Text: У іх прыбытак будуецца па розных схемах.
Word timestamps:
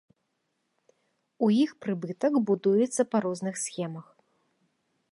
У 1.47 1.51
іх 1.63 1.71
прыбытак 1.87 2.33
будуецца 2.49 3.01
па 3.13 3.17
розных 3.27 3.55
схемах. 3.69 4.07